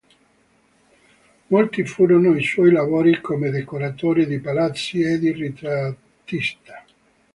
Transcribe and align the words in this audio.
Molti 1.49 1.85
furono 1.85 2.35
i 2.35 2.41
suoi 2.43 2.71
lavori 2.71 3.21
come 3.21 3.51
decoratore 3.51 4.25
di 4.25 4.39
palazzi 4.39 5.01
e 5.01 5.19
di 5.19 5.31
ritrattista. 5.31 6.83